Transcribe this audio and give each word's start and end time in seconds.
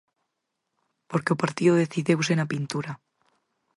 Porque 1.09 1.33
o 1.35 1.41
partido 1.43 1.79
decidiuse 1.83 2.33
na 2.35 2.49
pintura. 2.53 2.91